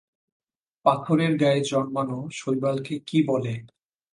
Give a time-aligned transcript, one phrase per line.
[0.85, 3.53] পাথরের গায়ে জন্মানো শৈবালকে কী বলে?